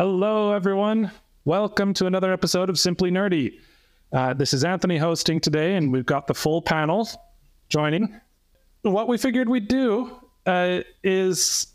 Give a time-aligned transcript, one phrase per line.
[0.00, 1.10] Hello, everyone.
[1.44, 3.58] Welcome to another episode of Simply Nerdy.
[4.10, 7.06] Uh, this is Anthony hosting today, and we've got the full panel
[7.68, 8.18] joining.
[8.80, 10.16] What we figured we'd do
[10.46, 11.66] uh, is,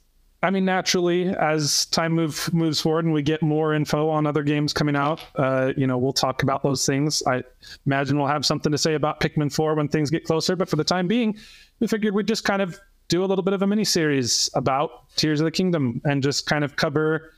[0.41, 4.41] I mean, naturally, as time move, moves forward and we get more info on other
[4.41, 7.21] games coming out, uh, you know, we'll talk about those things.
[7.27, 7.43] I
[7.85, 10.77] imagine we'll have something to say about Pikmin 4 when things get closer, but for
[10.77, 11.37] the time being,
[11.79, 15.15] we figured we'd just kind of do a little bit of a mini series about
[15.15, 17.33] Tears of the Kingdom and just kind of cover,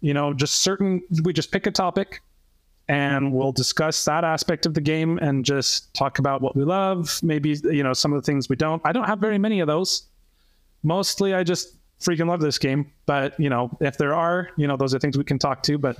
[0.00, 1.02] you know, just certain.
[1.24, 2.20] We just pick a topic
[2.88, 7.20] and we'll discuss that aspect of the game and just talk about what we love,
[7.22, 8.82] maybe you know some of the things we don't.
[8.84, 10.08] I don't have very many of those.
[10.82, 12.90] Mostly, I just freaking love this game.
[13.06, 15.78] But you know, if there are, you know, those are things we can talk to.
[15.78, 15.98] But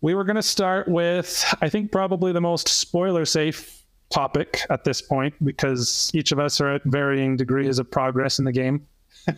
[0.00, 4.84] we were going to start with, I think, probably the most spoiler safe topic at
[4.84, 8.86] this point because each of us are at varying degrees of progress in the game.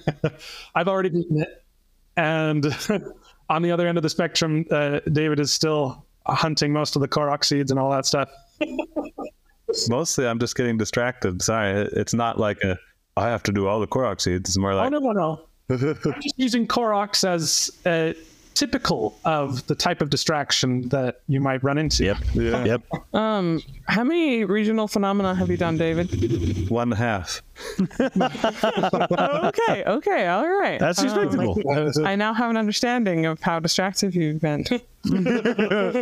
[0.74, 1.62] I've already beaten it,
[2.16, 2.64] and
[3.48, 7.08] on the other end of the spectrum, uh, David is still hunting most of the
[7.08, 8.30] Korok seeds and all that stuff.
[9.88, 11.42] Mostly, I'm just getting distracted.
[11.42, 12.78] Sorry, it's not like a
[13.16, 14.50] I have to do all the Korok seeds.
[14.50, 15.40] It's more like oh no, no, no.
[16.04, 18.12] I'm just using Koroks as uh,
[18.56, 22.04] typical of the type of distraction that you might run into.
[22.04, 22.16] Yep.
[22.34, 22.64] Yeah.
[22.64, 22.82] Yep.
[23.14, 26.68] Um, how many regional phenomena have you done, David?
[26.70, 27.42] one half.
[28.00, 30.78] okay, okay, all right.
[30.80, 32.06] That's Um, respectable.
[32.06, 34.64] I now have an understanding of how distractive you've been.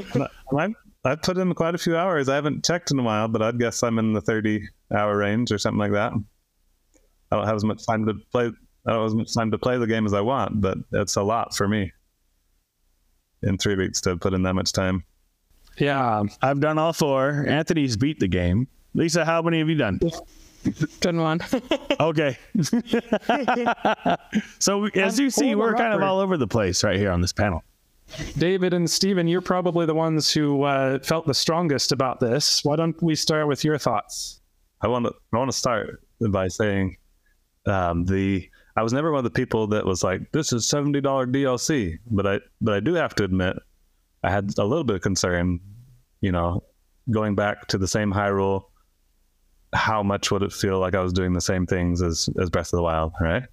[0.57, 2.29] I've, I've put in quite a few hours.
[2.29, 4.67] I haven't checked in a while, but I'd guess I'm in the 30
[4.97, 6.13] hour range or something like that.
[7.33, 8.53] I don't have as much time to play.
[8.87, 11.17] I don't have as much time to play the game as I want, but it's
[11.17, 11.93] a lot for me
[13.45, 15.05] in three weeks to put in that much time.
[15.79, 17.45] Yeah, I've done all four.
[17.49, 18.69] Anthony's beat the game.
[18.95, 20.01] Lisa, how many have you done?
[21.01, 21.41] Good one.
[22.01, 22.37] Okay.
[24.59, 27.21] so we- as you see, we're kind of all over the place right here on
[27.21, 27.63] this panel.
[28.37, 32.65] David and Steven, you're probably the ones who uh, felt the strongest about this.
[32.65, 34.41] Why don't we start with your thoughts?
[34.83, 36.97] I want to I want to start by saying
[37.67, 41.01] um, the I was never one of the people that was like this is seventy
[41.01, 43.57] dollar DLC, but I but I do have to admit
[44.23, 45.61] I had a little bit of concern,
[46.21, 46.65] you know,
[47.11, 48.65] going back to the same Hyrule.
[49.73, 52.73] How much would it feel like I was doing the same things as as Breath
[52.73, 53.45] of the Wild, right?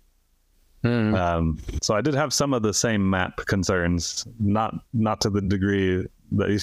[1.15, 5.41] Um, so I did have some of the same map concerns, not not to the
[5.41, 6.59] degree that you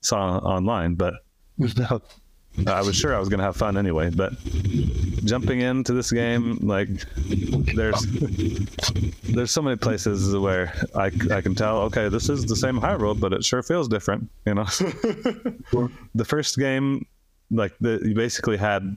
[0.00, 1.14] saw online, but
[2.66, 4.10] I was sure I was going to have fun anyway.
[4.10, 4.32] But
[5.24, 6.88] jumping into this game, like
[7.74, 8.06] there's
[9.22, 13.18] there's so many places where I, I can tell, okay, this is the same Hyrule,
[13.18, 14.64] but it sure feels different, you know.
[16.14, 17.06] the first game,
[17.50, 18.96] like the you basically had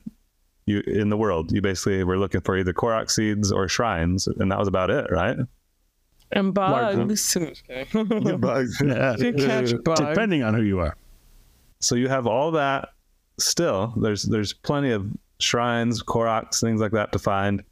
[0.65, 4.51] you in the world, you basically were looking for either Korok seeds or shrines, and
[4.51, 5.38] that was about it, right?
[8.25, 8.81] and bugs.
[8.83, 9.15] Yeah.
[9.15, 9.99] To catch bugs.
[10.01, 10.95] Depending on who you are.
[11.79, 12.89] so you have all that
[13.38, 15.07] still there's there's plenty of
[15.40, 17.63] shrines koroks things like that to find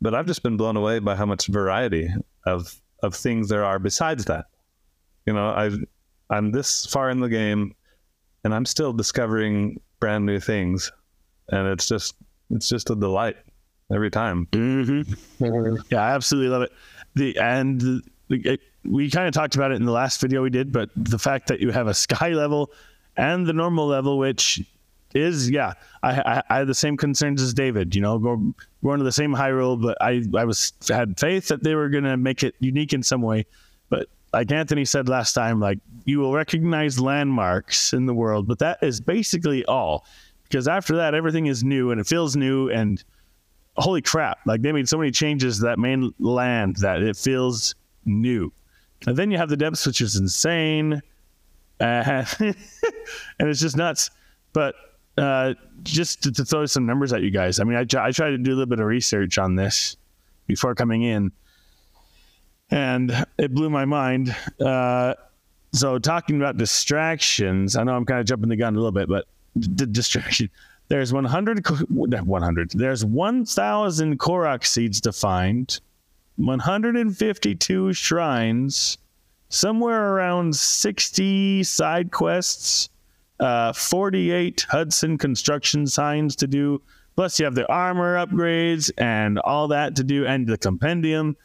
[0.00, 2.08] but i've just been blown away by how much variety
[2.46, 4.46] of of things there are besides that
[5.26, 5.78] you know i've
[6.30, 7.74] i'm this far in the game
[8.44, 10.90] and i'm still discovering brand new things
[11.50, 12.16] and it's just
[12.50, 13.36] it's just a delight
[13.92, 15.76] every time Mm-hmm.
[15.90, 16.72] Yeah, I absolutely love it.
[17.14, 20.50] The and the, it, we kind of talked about it in the last video we
[20.50, 22.70] did, but the fact that you have a sky level
[23.16, 24.62] and the normal level, which
[25.14, 27.94] is yeah, I I, I had the same concerns as David.
[27.94, 31.62] You know, go going to the same Hyrule, but I I was had faith that
[31.62, 33.46] they were gonna make it unique in some way.
[33.88, 38.58] But like Anthony said last time, like you will recognize landmarks in the world, but
[38.60, 40.04] that is basically all.
[40.44, 43.04] Because after that, everything is new and it feels new and
[43.76, 47.74] holy crap like they made so many changes to that main land that it feels
[48.04, 48.52] new
[49.06, 51.00] and then you have the depths which is insane
[51.80, 52.54] uh, and
[53.38, 54.10] it's just nuts
[54.52, 54.74] but
[55.18, 57.60] uh, just to, to throw some numbers at you guys.
[57.60, 59.96] I mean I, I tried to do a little bit of research on this
[60.46, 61.32] before coming in.
[62.70, 64.34] And it blew my mind.
[64.64, 65.14] Uh,
[65.72, 69.08] so talking about distractions i know i'm kind of jumping the gun a little bit
[69.08, 69.26] but
[69.58, 70.50] d- distraction.
[70.88, 75.78] There's 100 co- 100 there's 1000 korok seeds to find
[76.36, 78.98] 152 shrines
[79.48, 82.88] somewhere around 60 side quests
[83.40, 86.80] uh, 48 hudson construction signs to do
[87.16, 91.36] plus you have the armor upgrades and all that to do and the compendium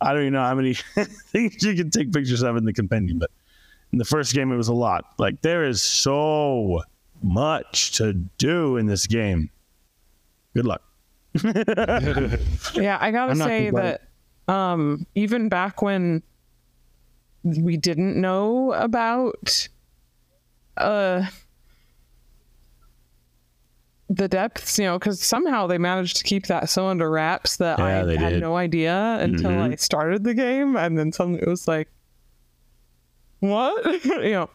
[0.00, 3.18] i don't even know how many things you can take pictures of in the compendium
[3.18, 3.30] but
[3.92, 6.82] in the first game it was a lot like there is so
[7.24, 9.50] much to do in this game.
[10.54, 10.82] Good luck.
[12.74, 14.02] Yeah, I gotta I'm say that
[14.46, 16.22] um, even back when
[17.42, 19.68] we didn't know about
[20.76, 21.24] uh
[24.10, 27.78] the depths, you know, because somehow they managed to keep that so under wraps that
[27.78, 28.40] Yeah, I had did.
[28.40, 29.72] no idea until Mhm.
[29.72, 31.88] I started the game, and then suddenly it was like,
[33.40, 34.50] what, you know.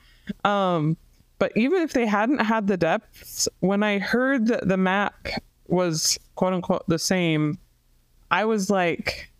[0.49, 0.97] Um,
[1.39, 5.27] but even if they hadn't had the depths, when I heard that the map
[5.67, 7.57] was quote unquote the same,
[8.29, 9.31] I was like,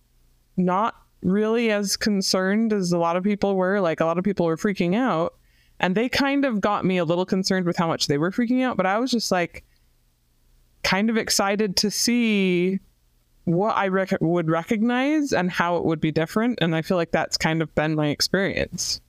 [0.58, 3.80] not really as concerned as a lot of people were.
[3.80, 5.36] Like a lot of people were freaking out,
[5.80, 8.64] and they kind of got me a little concerned with how much they were freaking
[8.64, 8.78] out.
[8.78, 9.64] But I was just like,
[10.84, 12.80] kind of excited to see
[13.46, 16.60] what I rec- would recognize and how it would be different.
[16.62, 19.02] And I feel like that's kind of been my experience.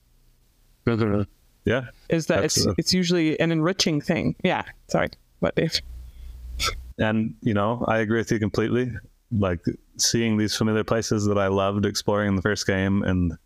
[1.64, 1.86] Yeah.
[2.08, 4.34] Is that it's uh, it's usually an enriching thing.
[4.42, 4.64] Yeah.
[4.88, 5.10] Sorry.
[5.40, 5.80] What, Dave?
[6.98, 8.92] And, you know, I agree with you completely.
[9.30, 9.60] Like
[9.96, 13.36] seeing these familiar places that I loved exploring in the first game and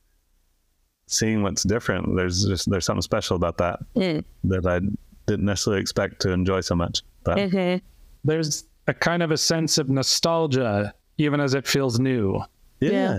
[1.06, 4.24] seeing what's different, there's just, there's something special about that Mm.
[4.44, 4.80] that I
[5.26, 7.02] didn't necessarily expect to enjoy so much.
[7.24, 7.84] But Mm-hmm.
[8.26, 12.40] There's a kind of a sense of nostalgia, even as it feels new.
[12.80, 13.18] yeah, Yeah.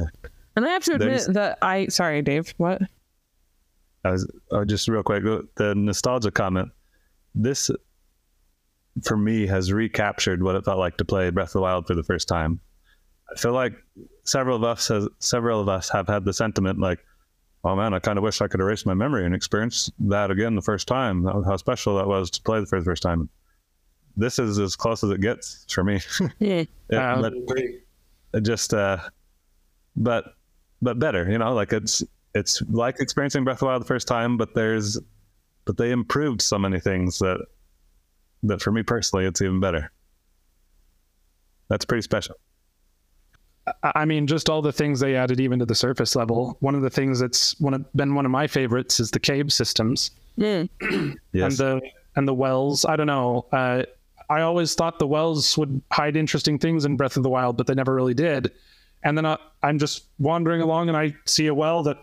[0.56, 2.54] And I have to admit There's- that I sorry, Dave.
[2.58, 2.82] What?
[4.04, 5.24] I was oh, just real quick
[5.56, 6.70] the nostalgia comment.
[7.34, 7.70] This
[9.04, 11.96] for me has recaptured what it felt like to play Breath of the Wild for
[11.96, 12.60] the first time.
[13.32, 13.74] I feel like
[14.24, 17.00] several of us has several of us have had the sentiment like,
[17.66, 20.56] oh man, I kind of wish I could erase my memory and experience that again
[20.56, 21.26] the first time.
[21.26, 23.28] How how special that was to play for the first time.
[24.16, 26.00] This is as close as it gets for me.
[26.90, 27.20] Yeah.
[27.36, 27.48] It-
[28.34, 28.98] it just uh
[29.96, 30.36] but
[30.82, 32.04] but better you know like it's
[32.34, 35.00] it's like experiencing breath of the wild the first time but there's
[35.66, 37.40] but they improved so many things that
[38.44, 39.90] that for me personally it's even better
[41.70, 42.36] that's pretty special
[43.84, 46.58] I I mean, just all the things they added even to the surface level.
[46.60, 49.52] One of the things that's one of, been one of my favorites is the cave
[49.52, 50.70] systems Mm.
[51.34, 51.82] and the
[52.16, 52.86] and the wells.
[52.86, 53.46] I don't know.
[53.52, 53.84] Uh,
[54.30, 57.68] I always thought the wells would hide interesting things in Breath of the Wild, but
[57.68, 58.52] they never really did.
[59.04, 61.98] And then I, I'm just wandering along and I see a well that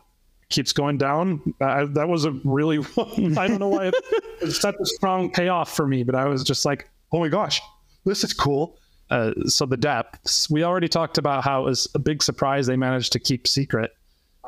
[0.51, 1.55] keeps going down.
[1.61, 2.79] Uh, that was a really
[3.37, 3.95] I don't know why it,
[4.41, 7.61] it's such a strong payoff for me, but I was just like, oh my gosh,
[8.05, 8.79] this is cool.
[9.13, 10.49] Uh, so the depths.
[10.49, 13.95] We already talked about how it was a big surprise they managed to keep secret.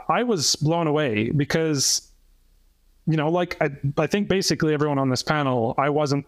[0.09, 2.11] I was blown away because,
[3.07, 3.69] you know, like I,
[3.99, 6.25] I think basically everyone on this panel, I wasn't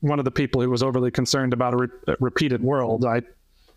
[0.00, 3.04] one of the people who was overly concerned about a, re- a repeated world.
[3.04, 3.22] I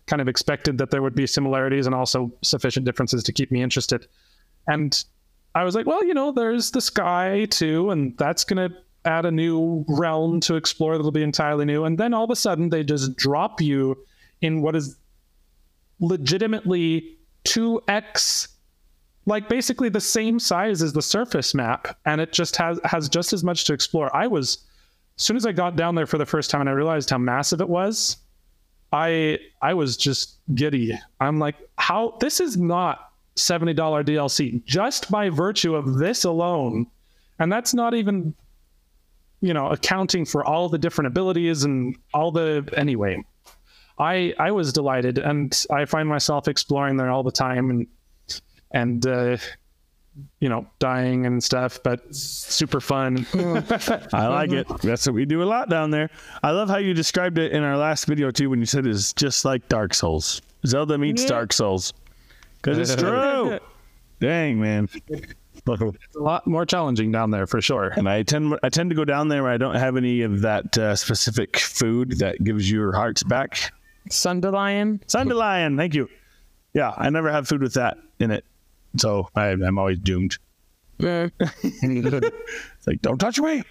[0.06, 3.62] kind of expected that there would be similarities and also sufficient differences to keep me
[3.62, 4.08] interested.
[4.66, 5.04] And
[5.54, 9.24] I was like, well, you know, there's the sky too, and that's going to add
[9.24, 11.84] a new realm to explore that'll be entirely new.
[11.84, 13.96] And then all of a sudden, they just drop you
[14.40, 14.96] in what is
[16.00, 18.48] legitimately 2x
[19.26, 21.96] like basically the same size as the surface map.
[22.04, 24.14] And it just has has just as much to explore.
[24.14, 24.58] I was
[25.16, 27.18] as soon as i got down there for the first time and i realized how
[27.18, 28.16] massive it was
[28.92, 30.98] i i was just giddy.
[31.20, 36.86] I'm like how this is not $70 dlc just by virtue of this alone.
[37.38, 38.34] And that's not even
[39.40, 43.22] you know accounting for all the different abilities and all the anyway
[43.98, 47.86] i i was delighted and i find myself exploring there all the time and
[48.72, 49.36] and uh
[50.40, 53.24] you know dying and stuff but super fun
[54.12, 54.66] I like it.
[54.82, 56.10] That's what we do a lot down there.
[56.42, 59.12] I love how you described it in our last video too when you said it's
[59.14, 60.42] just like Dark Souls.
[60.66, 61.28] Zelda meets Yeah.
[61.28, 61.94] Dark Souls.
[62.60, 63.58] Because it's true.
[64.20, 64.88] Dang, man.
[65.68, 69.04] A lot more challenging down there for sure And I tend I tend to go
[69.04, 72.92] down there where I don't have any of that uh, specific food that gives your
[72.92, 73.72] hearts back.
[74.08, 75.00] Sundelion.
[75.06, 76.08] Sundelion, thank you.
[76.74, 78.44] Yeah, I never have food with that in it,
[78.96, 80.38] so I, I'm always doomed.
[80.98, 81.30] Mm.
[81.82, 83.62] It's like don't touch me.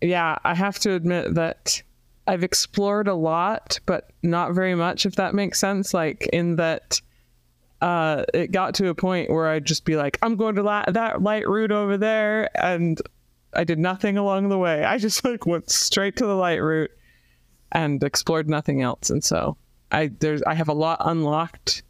[0.00, 1.82] yeah, I have to admit that
[2.26, 5.92] I've explored a lot, but not very much, if that makes sense.
[5.92, 7.00] Like, in that
[7.82, 10.84] uh, it got to a point where I'd just be like, I'm going to la-
[10.86, 12.48] that Lightroot over there.
[12.54, 13.00] And
[13.52, 14.84] I did nothing along the way.
[14.84, 16.88] I just like went straight to the Lightroot
[17.72, 19.10] and explored nothing else.
[19.10, 19.56] And so
[19.90, 21.82] I, there's, I have a lot unlocked,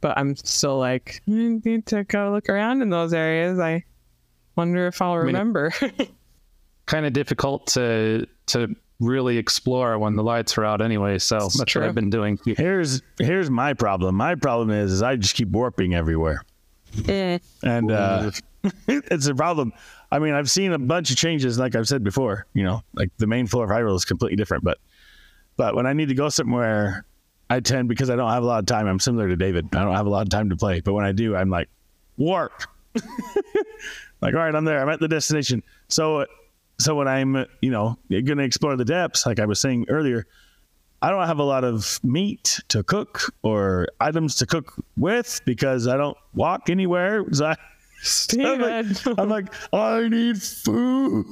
[0.00, 3.58] but I'm still like, I need to go look around in those areas.
[3.58, 3.82] I
[4.54, 5.72] wonder if I'll mean, remember.
[6.86, 11.58] kind of difficult to to really explore when the lights are out anyway so It's
[11.58, 11.82] that's true.
[11.82, 14.14] what i've been doing Here's here's my problem.
[14.14, 16.42] My problem is, is I just keep warping everywhere.
[17.08, 17.38] Eh.
[17.64, 18.30] and uh,
[18.88, 19.72] it's a problem.
[20.12, 22.46] I mean, I've seen a bunch of changes, like I've said before.
[22.54, 24.78] You know, like the main floor of Hyrule is completely different, but
[25.56, 27.04] but when I need to go somewhere,
[27.50, 28.86] I tend because I don't have a lot of time.
[28.86, 29.66] I'm similar to David.
[29.74, 31.68] I don't have a lot of time to play, but when I do, I'm like
[32.16, 32.52] warp,
[34.20, 34.80] like, all right, I'm there.
[34.80, 35.62] I'm at the destination.
[35.88, 36.26] So,
[36.78, 40.26] so when I'm, you know, going to explore the depths, like I was saying earlier,
[41.02, 45.86] I don't have a lot of meat to cook or items to cook with because
[45.86, 47.24] I don't walk anywhere.
[47.34, 47.56] So I,
[48.38, 51.24] I'm like, I'm like, I need food.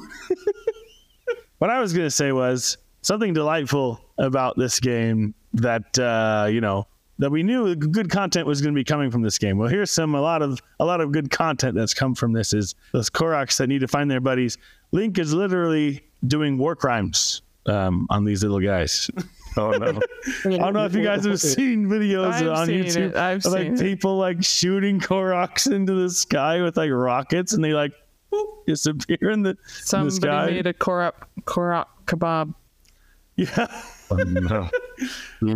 [1.59, 6.63] what I was going to say was something delightful about this game that, uh, you
[6.63, 6.87] know,
[7.19, 9.59] that we knew good content was going to be coming from this game.
[9.59, 12.53] Well, here's some a lot of a lot of good content that's come from this
[12.53, 14.59] is those Koroks that need to find their buddies.
[14.93, 19.11] Link is literally doing war crimes um, on these little guys.
[19.55, 20.01] Oh no.
[20.47, 23.17] I don't know if you guys have seen videos I've on seen YouTube it.
[23.17, 23.81] I've of like seen it.
[23.81, 27.93] people like shooting Koroks into the sky with like rockets, and they like
[28.33, 30.47] boop, disappear in the, in the Somebody sky.
[30.47, 32.55] made a korok korok kebab.
[33.37, 33.67] yeah,
[34.11, 34.71] Oh, no.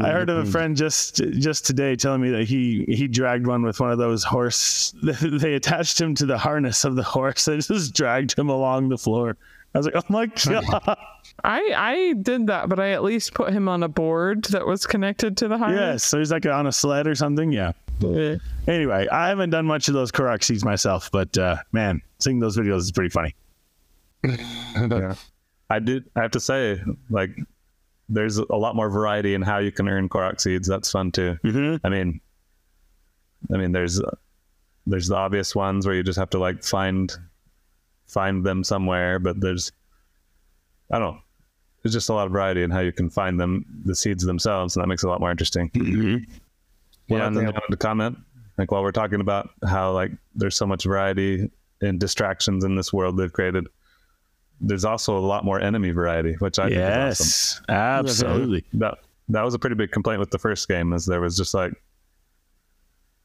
[0.03, 3.63] I heard of a friend just just today telling me that he he dragged one
[3.63, 4.95] with one of those horse.
[5.03, 8.99] They attached him to the harness of the horse and just dragged him along the
[8.99, 9.37] floor.
[9.75, 10.99] I was like, oh my god!
[11.45, 14.87] I I did that, but I at least put him on a board that was
[14.87, 15.79] connected to the harness.
[15.79, 16.05] yes, harness.
[16.05, 17.53] so he's like on a sled or something.
[17.53, 17.73] Yeah.
[18.01, 18.37] Yeah.
[18.69, 22.57] Anyway, I haven't done much of those Korok seeds myself, but uh, man, seeing those
[22.57, 23.35] videos is pretty funny.
[24.25, 25.15] yeah.
[25.71, 26.05] I did.
[26.15, 27.31] I have to say, like,
[28.09, 30.69] there's a lot more variety in how you can earn Korok seeds.
[30.69, 31.39] That's fun too.
[31.45, 31.87] Mm-hmm.
[31.87, 32.21] I mean,
[33.53, 34.01] I mean, there's
[34.87, 37.13] there's the obvious ones where you just have to like find
[38.07, 39.73] find them somewhere, but there's
[40.91, 41.21] I don't know.
[41.83, 44.77] There's just a lot of variety in how you can find them, the seeds themselves,
[44.77, 45.71] and that makes it a lot more interesting.
[45.71, 46.33] Mm-hmm.
[47.09, 48.19] One Yeah, other thing I wanted to comment,
[48.59, 51.49] like while we're talking about how like there's so much variety
[51.81, 53.69] and distractions in this world they've created,
[54.61, 56.97] there's also a lot more enemy variety, which I think is awesome.
[57.09, 58.65] Yes, absolutely.
[58.75, 58.99] That
[59.29, 61.73] that was a pretty big complaint with the first game, is there was just like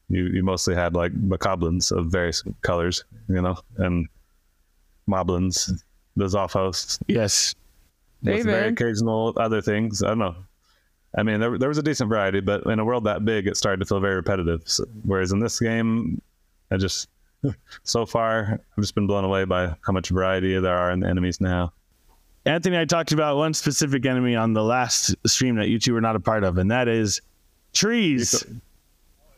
[0.08, 4.08] you you mostly had like bokoblins of various colors, you know, and
[5.08, 5.70] moblins,
[6.16, 7.54] the Zophos, Yes.
[8.22, 10.02] with very occasional other things.
[10.02, 10.36] I don't know.
[11.16, 13.56] I mean, there, there was a decent variety, but in a world that big, it
[13.56, 14.62] started to feel very repetitive.
[14.64, 16.22] So, whereas in this game,
[16.70, 17.08] I just
[17.82, 21.08] so far I've just been blown away by how much variety there are in the
[21.08, 21.72] enemies now.
[22.44, 26.00] Anthony, I talked about one specific enemy on the last stream that you two were
[26.00, 27.20] not a part of, and that is
[27.72, 28.44] trees.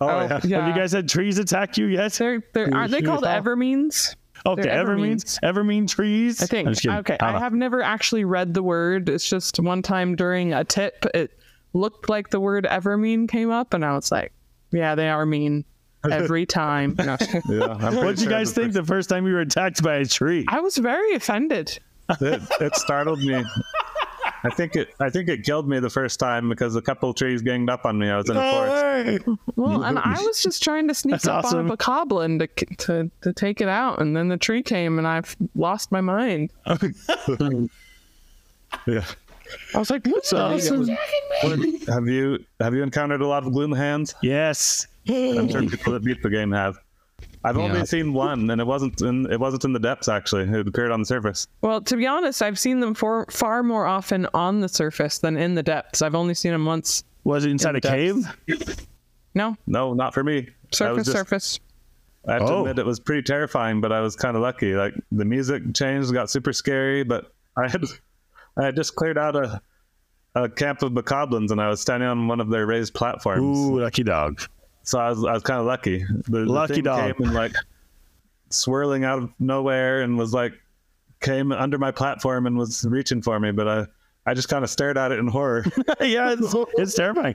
[0.01, 0.41] Oh, Oh, yeah.
[0.45, 0.61] yeah.
[0.61, 2.13] Have you guys had trees attack you yet?
[2.15, 4.17] They're, they're, aren't they called Evermeans?
[4.47, 6.43] Okay, they're evermeans, evermean trees.
[6.43, 6.67] I think.
[6.67, 6.99] I'm just kidding.
[6.99, 9.09] okay, I I have never actually read the word.
[9.09, 11.39] It's just one time during a tip, it
[11.73, 14.33] looked like the word Evermean came up, and I was like,
[14.71, 15.65] "Yeah, they are mean
[16.11, 17.17] every time." No.
[17.49, 20.45] Yeah, I'm What'd you guys think the first time you were attacked by a tree?
[20.49, 21.79] I was very offended.
[22.21, 23.43] it, it startled me.
[24.45, 24.95] I think it.
[25.01, 27.87] I think it killed me the first time because a couple of trees ganged up
[27.87, 28.11] on me.
[28.11, 29.41] I was in a forest.
[29.57, 31.61] Well, and I was just trying to sneak That's up awesome.
[31.61, 35.07] on a bokoblin to, to to take it out, and then the tree came, and
[35.09, 36.51] I've lost my mind.
[38.87, 39.05] Yeah.
[39.75, 40.89] I was like, "What's awesome?"
[41.87, 44.15] Have you have you encountered a lot of gloom hands?
[44.23, 44.87] Yes.
[45.09, 46.79] I'm sure people that beat the game have.
[47.45, 47.63] I've Yeah.
[47.65, 50.09] only seen one, and it wasn't in it wasn't in the depths.
[50.09, 51.47] Actually, it appeared on the surface.
[51.61, 55.37] Well, to be honest, I've seen them for far more often on the surface than
[55.37, 56.01] in the depths.
[56.03, 57.05] I've only seen them once.
[57.25, 58.27] Was it inside a depths.
[58.49, 58.87] cave?
[59.35, 60.39] No, No, not for me.
[60.39, 61.61] I was surface, just- surface.
[62.27, 62.61] I have to Oh.
[62.61, 64.75] admit, it was pretty terrifying, but I was kind of lucky.
[64.75, 67.85] Like the music changed, got super scary, but I had
[68.57, 69.61] I had just cleared out a
[70.37, 73.43] a camp of bokoblins, and I was standing on one of their raised platforms.
[73.59, 74.41] Ooh, lucky dog.
[74.85, 76.05] So I was I was kind of lucky.
[76.05, 77.17] The, the Lucky thing dog.
[77.17, 77.53] came and like
[78.51, 80.53] swirling out of nowhere and was like
[81.21, 83.87] came under my platform and was reaching for me, but I
[84.27, 85.65] I just kind of stared at it in horror.
[86.01, 87.35] yeah, it's, it's terrifying.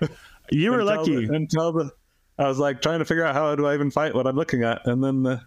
[0.52, 1.26] You were until lucky.
[1.28, 1.92] the- until the
[2.38, 4.64] I was like trying to figure out how do I even fight what I'm looking
[4.64, 5.42] at, and then the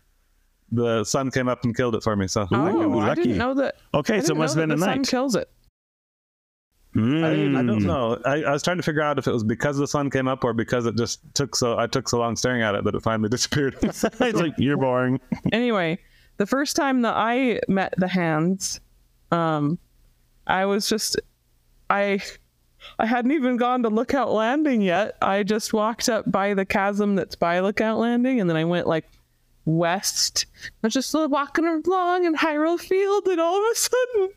[0.73, 2.27] the sun came up and killed it for me.
[2.29, 2.67] So Oh,
[3.01, 3.23] I lucky.
[3.23, 3.77] didn't know that.
[3.95, 5.07] Okay, so it must have been a the sun night.
[5.09, 5.49] kills it.
[6.95, 7.85] I, I don't Mm.
[7.85, 8.21] know.
[8.27, 10.45] I, I was trying to figure out if it was because the sun came up
[10.45, 13.03] or because it just took so I took so long staring at it that it
[13.03, 13.77] finally disappeared.
[13.83, 15.19] it's like you're boring.
[15.53, 15.99] Anyway,
[16.37, 18.81] the first time that I met the hands,
[19.31, 19.79] um,
[20.47, 21.19] I was just,
[21.89, 22.21] I,
[22.99, 25.17] I hadn't even gone to Lookout Landing yet.
[25.23, 28.87] I just walked up by the chasm that's by Lookout Landing, and then I went
[28.87, 29.09] like
[29.65, 30.47] west.
[30.83, 34.29] I was just walking along in Hyrule Field, and all of a sudden,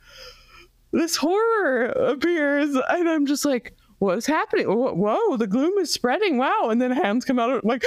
[0.96, 3.76] this horror appears, and I'm just like.
[4.00, 4.66] What's happening?
[4.68, 6.38] Whoa, the gloom is spreading.
[6.38, 6.68] Wow.
[6.70, 7.86] And then hands come out like,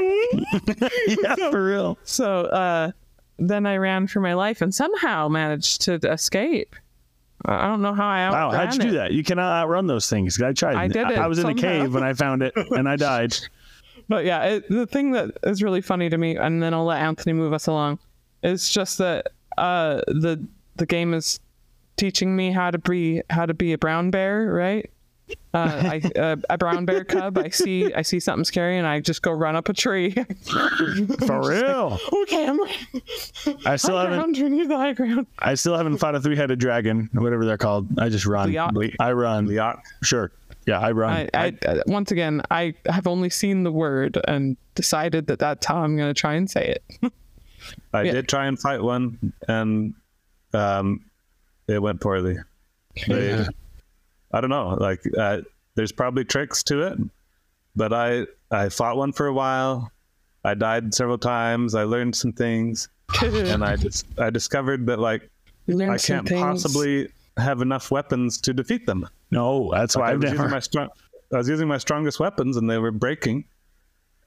[0.00, 1.98] yeah, for real.
[2.04, 2.92] So uh,
[3.38, 6.76] then I ran for my life and somehow managed to escape.
[7.44, 8.92] I I don't know how I Wow, how'd you do it.
[8.92, 9.12] that?
[9.12, 10.40] You cannot outrun those things.
[10.40, 10.76] I tried.
[10.76, 13.36] I did it I was in a cave when I found it, and I died.
[14.08, 17.02] but yeah, it, the thing that is really funny to me, and then I'll let
[17.02, 17.98] Anthony move us along,
[18.42, 21.40] is just that uh, the the game is
[21.96, 24.90] teaching me how to be how to be a brown bear, right?
[25.54, 27.38] Uh, I, uh, a brown bear cub.
[27.38, 30.10] I see I see something scary, and I just go run up a tree.
[31.26, 31.98] For real.
[32.22, 32.60] okay, I'm
[33.66, 34.18] I still high haven't.
[34.18, 35.26] ground, we need the high ground.
[35.38, 37.98] I still haven't fought a three-headed dragon, whatever they're called.
[37.98, 38.52] I just run.
[38.52, 38.94] Leot.
[39.00, 39.46] I run.
[39.48, 39.80] Leot.
[40.02, 40.30] Sure.
[40.66, 41.28] Yeah, I run.
[41.34, 45.66] I, I, uh, once again, I have only seen the word and decided that that's
[45.66, 47.12] how I'm going to try and say it.
[47.92, 48.12] I Yeah.
[48.12, 49.94] did try and fight one, and
[50.54, 51.04] um,
[51.68, 52.36] it went poorly.
[53.08, 53.44] They,
[54.32, 54.76] I don't know.
[54.80, 55.38] Like, uh,
[55.74, 56.98] there's probably tricks to it,
[57.74, 59.90] but I I fought one for a while.
[60.44, 61.74] I died several times.
[61.74, 62.88] I learned some things,
[63.22, 65.28] and I just I discovered that like
[65.68, 66.40] I can't things.
[66.40, 69.08] possibly have enough weapons to defeat them.
[69.30, 70.88] no, that's why I I've was using my strong,
[71.32, 73.44] I was using my strongest weapons, and they were breaking.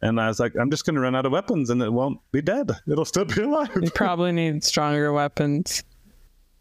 [0.02, 2.20] And I was like, I'm just going to run out of weapons, and it won't
[2.32, 2.72] be dead.
[2.88, 3.70] It'll still be alive.
[3.82, 5.84] You probably need stronger weapons.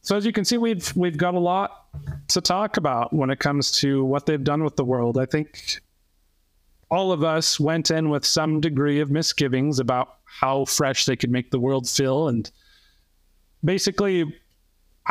[0.06, 1.86] So as you can see, we've we've got a lot
[2.28, 5.18] to talk about when it comes to what they've done with the world.
[5.18, 5.80] I think
[6.92, 11.32] all of us went in with some degree of misgivings about how fresh they could
[11.32, 12.48] make the world feel, and
[13.64, 14.32] basically,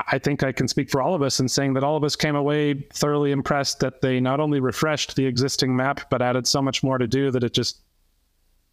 [0.07, 2.15] I think I can speak for all of us in saying that all of us
[2.15, 6.61] came away thoroughly impressed that they not only refreshed the existing map but added so
[6.61, 7.81] much more to do that it just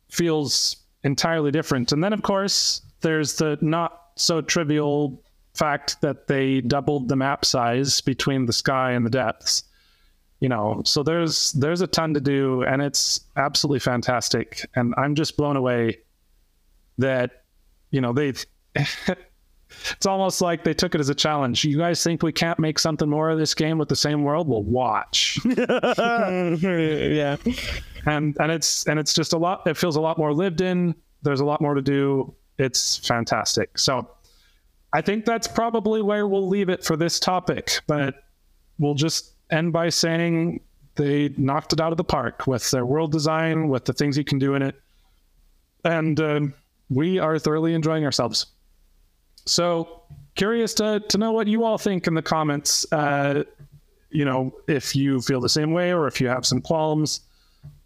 [0.09, 1.91] feels entirely different.
[1.91, 5.21] And then, of course, there's the not so trivial
[5.55, 9.65] fact that they doubled the map size between the sky and the depths.
[10.41, 14.69] You know, so there's there's a ton to do, and it's absolutely fantastic.
[14.75, 15.99] And I'm just blown away
[16.99, 17.45] that
[17.91, 18.45] you know they've.
[18.75, 21.65] it's almost like they took it as a challenge.
[21.65, 24.49] You guys think we can't make something more of this game with the same world?
[24.49, 25.39] Well, watch.
[25.45, 27.37] yeah.
[28.07, 30.95] and and it's and it's just a lot it feels a lot more lived in
[31.23, 34.09] there's a lot more to do it's fantastic so
[34.93, 38.25] i think that's probably where we'll leave it for this topic but
[38.79, 40.61] we'll just end by saying
[40.95, 44.25] they knocked it out of the park with their world design with the things you
[44.25, 44.81] can do in it
[45.85, 46.55] and um,
[46.91, 48.47] we are thoroughly enjoying ourselves
[49.45, 50.03] so
[50.35, 53.43] curious to, to know what you all think in the comments uh,
[54.11, 57.21] you know if you feel the same way or if you have some qualms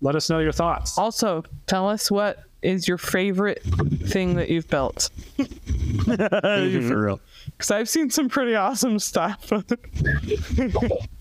[0.01, 0.99] let us know your thoughts.
[0.99, 5.11] Also, tell us what is your favorite thing that you've built?
[6.05, 7.21] For real.
[7.47, 9.51] Because I've seen some pretty awesome stuff.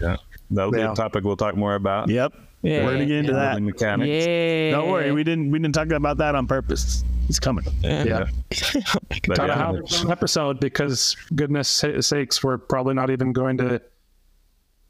[0.01, 0.17] Yeah,
[0.51, 0.91] that'll be Yeah.
[0.91, 2.10] a topic we'll talk more about.
[2.10, 2.34] Yep.
[2.62, 2.84] Yeah.
[2.86, 3.51] We're gonna get into that.
[3.51, 4.10] Building mechanics.
[4.25, 4.71] yeah.
[4.71, 7.03] Don't worry, we didn't we didn't talk about that on purpose.
[7.29, 7.65] It's coming.
[7.81, 8.25] Yeah.
[8.49, 13.81] But Gotta yeah, have an episode because goodness sakes, we're probably not even going to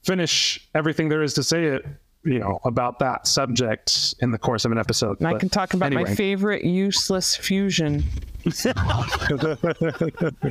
[0.03, 1.85] finish everything there is to say it,
[2.25, 5.19] you know, about that subject in the course of an episode.
[5.19, 8.03] And I can talk about my favorite useless fusion.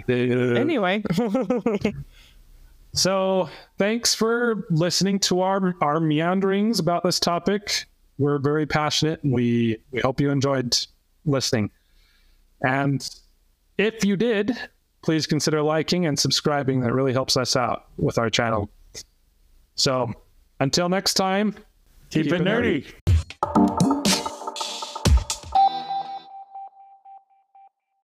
[0.08, 1.02] Anyway,
[2.94, 7.86] So thanks for listening to our our meanderings about this topic.
[8.18, 10.76] We're very passionate and we we hope you enjoyed
[11.26, 11.70] listening.
[12.64, 13.06] And
[13.78, 14.56] if you did,
[15.02, 16.80] please consider liking and subscribing.
[16.80, 18.70] That really helps us out with our channel.
[19.74, 20.12] So
[20.60, 21.54] until next time,
[22.10, 24.03] Keep, it nerdy.